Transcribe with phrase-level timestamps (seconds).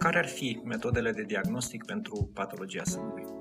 [0.00, 3.39] care ar fi metodele de diagnostic pentru patologia sânului?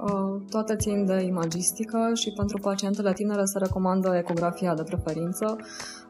[0.00, 5.56] Uh, toate țin de imagistică și pentru pacientele tinere se recomandă ecografia de preferință,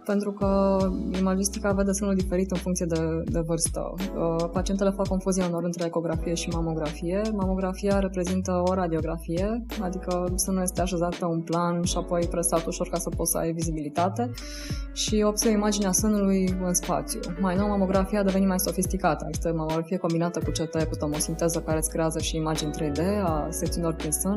[0.04, 0.76] pentru că
[1.18, 3.94] imagistica vede sânul diferit în funcție de, de vârstă.
[3.96, 7.20] Uh, pacientele fac confuzia unor între ecografie și mamografie.
[7.32, 12.88] Mamografia reprezintă o radiografie, adică sânul este așezat pe un plan și apoi presat ușor
[12.88, 14.30] ca să poți să ai vizibilitate
[14.92, 17.20] și obții imaginea sânului în spațiu.
[17.40, 19.26] Mai nou, mamografia a devenit mai sofisticată.
[19.30, 23.46] Este mamografie combinată cu CT, cu tomosinteză, care îți creează și imagini 3D a
[23.78, 24.36] secțiunilor prin sân.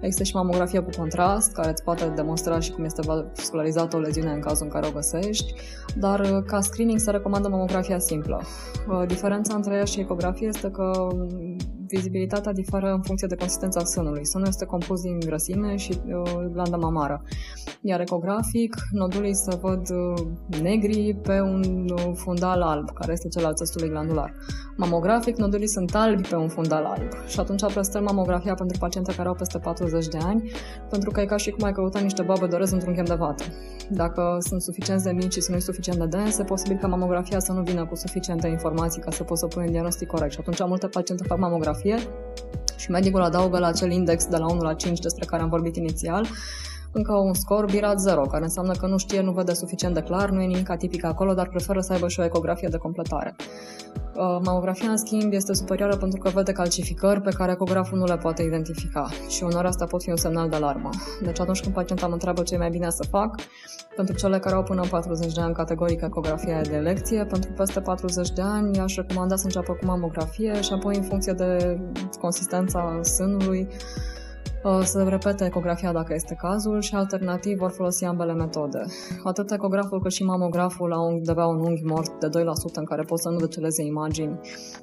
[0.00, 4.30] Există și mamografie cu contrast, care îți poate demonstra și cum este vascularizată o leziune
[4.30, 5.54] în cazul în care o găsești,
[5.94, 8.42] dar uh, ca screening se recomandă mamografia simplă.
[8.88, 11.08] Uh, diferența între ea și ecografie este că
[11.90, 14.26] vizibilitatea diferă în funcție de consistența sânului.
[14.26, 17.22] Sânul este compus din grăsime și uh, glandă mamară.
[17.80, 20.26] Iar ecografic, nodulii se văd uh,
[20.62, 24.34] negri pe un uh, fundal alb, care este cel al țesului glandular.
[24.76, 27.08] Mamografic, nodulii sunt albi pe un fundal alb.
[27.26, 30.50] Și atunci prestăm mamografia pentru paciente care au peste 40 de ani,
[30.90, 33.44] pentru că e ca și cum ai căuta niște babe dorez într-un chem de vată.
[33.92, 37.52] Dacă sunt suficient de mici și sunt suficient de dense, e posibil ca mamografia să
[37.52, 40.32] nu vină cu suficiente informații ca să poți să pui un diagnostic corect.
[40.32, 41.96] Și atunci multe paciente fac mamografie
[42.76, 45.76] și medicul adaugă la acel index de la 1 la 5 despre care am vorbit
[45.76, 46.26] inițial
[46.92, 50.30] încă un scor birat 0, care înseamnă că nu știe, nu vede suficient de clar,
[50.30, 53.36] nu e nimic atipic acolo, dar preferă să aibă și o ecografie de completare.
[54.14, 58.16] Uh, mamografia, în schimb, este superioară pentru că vede calcificări pe care ecograful nu le
[58.16, 60.88] poate identifica și unor asta pot fi un semnal de alarmă.
[61.22, 63.34] Deci atunci când pacienta mă întreabă ce e mai bine să fac,
[63.96, 67.50] pentru cele care au până în 40 de ani categorică ecografia e de elecție, pentru
[67.52, 71.80] peste 40 de ani aș recomanda să înceapă cu mamografie și apoi în funcție de
[72.20, 74.19] consistența sânului Uh,
[74.82, 78.84] să repete ecografia dacă este cazul și alternativ vor folosi ambele metode.
[79.24, 82.30] Atât ecograful cât și mamograful au undeva un unghi mort de 2%
[82.74, 84.40] în care pot să nu deceleze imagini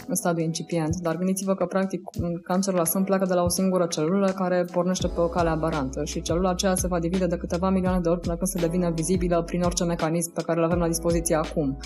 [0.08, 0.95] în stadiu incipient.
[0.95, 2.02] Dar gândiți-vă că practic
[2.44, 6.03] cancerul la sân pleacă de la o singură celulă care pornește pe o cale aberantă
[6.03, 8.92] și celula aceea se va divide de câteva milioane de ori până când se devine
[8.92, 11.77] vizibilă prin orice mecanism pe care îl avem la dispoziție acum.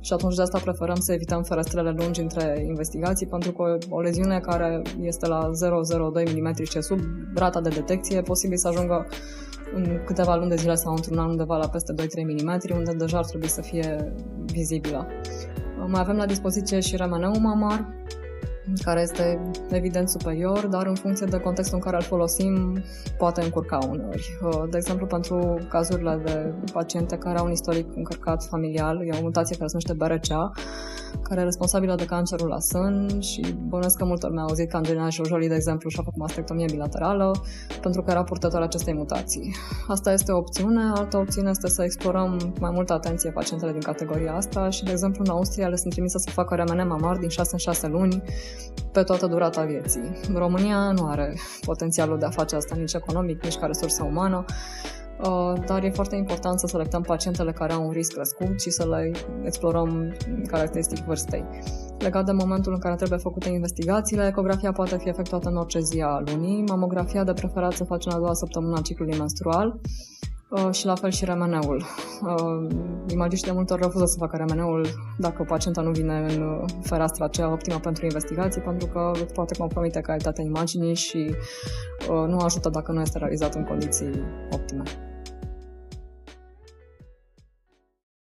[0.00, 4.38] Și atunci de asta preferăm să evităm ferestrele lungi între investigații pentru că o leziune
[4.40, 5.50] care este la
[6.24, 6.98] 0,02 mm și sub
[7.38, 9.06] rata de detecție e posibil să ajungă
[9.74, 13.18] în câteva luni de zile sau într-un an undeva la peste 2-3 mm, unde deja
[13.18, 15.06] ar trebui să fie vizibilă.
[15.86, 17.86] Mai avem la dispoziție și remeneul mamar,
[18.84, 22.82] care este evident superior, dar în funcție de contextul în care îl folosim,
[23.18, 24.38] poate încurca uneori.
[24.70, 29.56] De exemplu, pentru cazurile de paciente care au un istoric încărcat familial, e o mutație
[29.56, 30.52] care se numește BRCA,
[31.22, 35.08] care e responsabilă de cancerul la sân și bănuiesc că multor mi-au auzit că Angelina
[35.08, 37.40] Jolie, de exemplu, și-a făcut mastectomie bilaterală
[37.80, 39.54] pentru că era purtător acestei mutații.
[39.86, 40.80] Asta este o opțiune.
[40.94, 45.22] Altă opțiune este să explorăm mai multă atenție pacientele din categoria asta și, de exemplu,
[45.26, 48.22] în Austria le sunt trimise să facă remene mamar din 6 în 6 luni
[48.92, 50.10] pe toată durata vieții.
[50.34, 54.44] România nu are potențialul de a face asta nici economic, nici ca resursă umană
[55.18, 58.86] Uh, dar e foarte important să selectăm pacientele care au un risc crescut și să
[58.88, 59.10] le
[59.44, 60.16] explorăm
[60.46, 61.44] caracteristic vârstei.
[61.98, 66.00] Legat de momentul în care trebuie făcute investigațiile, ecografia poate fi efectuată în orice zi
[66.00, 69.80] a lunii, mamografia de preferat se face în a doua săptămână a ciclului menstrual,
[70.50, 71.84] Uh, și la fel și remeneul.
[72.22, 72.66] Uh,
[73.08, 74.86] imagiștii de multe ori refuză să facă remeneul
[75.18, 80.00] dacă pacienta nu vine în uh, fereastra aceea optimă pentru investigații, pentru că poate compromite
[80.00, 81.34] calitatea imaginii și
[82.08, 84.10] nu ajută dacă nu este realizat în condiții
[84.50, 84.82] optime.